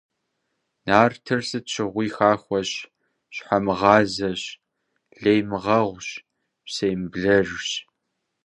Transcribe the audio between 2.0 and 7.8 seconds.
хахуэщ, щхьэмыгъазэщ, леймыгъэгъущ, псэемыблэжщ.